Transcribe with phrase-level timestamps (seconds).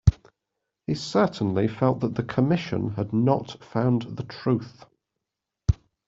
[0.87, 4.83] He certainly felt that the Commission had not found the truth.